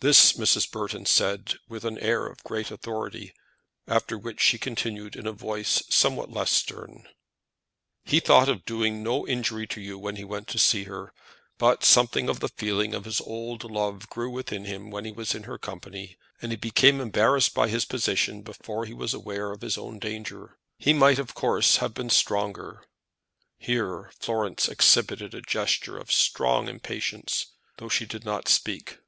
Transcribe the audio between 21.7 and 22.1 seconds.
have been